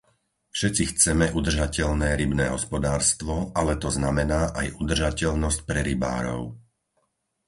Všetci 0.57 0.83
chceme 0.97 1.27
udržateľné 1.39 2.09
rybné 2.21 2.45
hospodárstvo, 2.55 3.35
ale 3.59 3.73
to 3.83 3.89
znamená 3.97 4.41
aj 4.59 4.67
udržateľnosť 4.81 5.59
pre 5.69 5.79
rybárov. 5.89 6.43